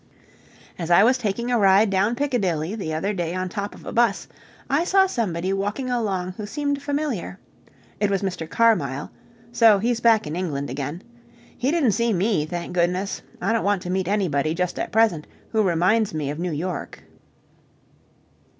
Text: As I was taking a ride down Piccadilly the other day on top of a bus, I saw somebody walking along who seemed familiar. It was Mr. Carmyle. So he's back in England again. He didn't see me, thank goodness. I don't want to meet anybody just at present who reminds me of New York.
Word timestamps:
As 0.79 0.89
I 0.89 1.03
was 1.03 1.19
taking 1.19 1.51
a 1.51 1.59
ride 1.59 1.91
down 1.91 2.15
Piccadilly 2.15 2.73
the 2.73 2.91
other 2.91 3.13
day 3.13 3.35
on 3.35 3.49
top 3.49 3.75
of 3.75 3.85
a 3.85 3.91
bus, 3.93 4.27
I 4.67 4.83
saw 4.83 5.05
somebody 5.05 5.53
walking 5.53 5.91
along 5.91 6.31
who 6.37 6.47
seemed 6.47 6.81
familiar. 6.81 7.37
It 7.99 8.09
was 8.09 8.23
Mr. 8.23 8.49
Carmyle. 8.49 9.11
So 9.51 9.77
he's 9.77 9.99
back 9.99 10.25
in 10.25 10.35
England 10.35 10.71
again. 10.71 11.03
He 11.55 11.69
didn't 11.69 11.91
see 11.91 12.13
me, 12.13 12.47
thank 12.47 12.73
goodness. 12.73 13.21
I 13.43 13.53
don't 13.53 13.63
want 13.63 13.83
to 13.83 13.91
meet 13.91 14.07
anybody 14.07 14.55
just 14.55 14.79
at 14.79 14.91
present 14.91 15.27
who 15.51 15.61
reminds 15.61 16.15
me 16.15 16.31
of 16.31 16.39
New 16.39 16.51
York. 16.51 17.03